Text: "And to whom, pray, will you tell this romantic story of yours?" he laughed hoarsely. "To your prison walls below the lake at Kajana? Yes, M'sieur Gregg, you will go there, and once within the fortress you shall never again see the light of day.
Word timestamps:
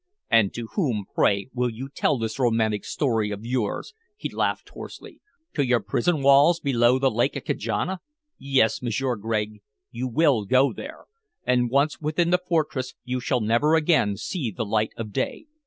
"And 0.31 0.51
to 0.55 0.65
whom, 0.73 1.05
pray, 1.13 1.51
will 1.53 1.69
you 1.69 1.87
tell 1.87 2.17
this 2.17 2.39
romantic 2.39 2.85
story 2.85 3.29
of 3.29 3.45
yours?" 3.45 3.93
he 4.17 4.29
laughed 4.31 4.69
hoarsely. 4.69 5.21
"To 5.53 5.63
your 5.63 5.79
prison 5.79 6.23
walls 6.23 6.59
below 6.59 6.97
the 6.97 7.11
lake 7.11 7.37
at 7.37 7.45
Kajana? 7.45 7.99
Yes, 8.39 8.81
M'sieur 8.81 9.15
Gregg, 9.15 9.61
you 9.91 10.07
will 10.07 10.45
go 10.45 10.73
there, 10.73 11.05
and 11.45 11.69
once 11.69 12.01
within 12.01 12.31
the 12.31 12.39
fortress 12.43 12.95
you 13.03 13.19
shall 13.19 13.41
never 13.41 13.75
again 13.75 14.17
see 14.17 14.49
the 14.49 14.65
light 14.65 14.89
of 14.97 15.11
day. 15.13 15.45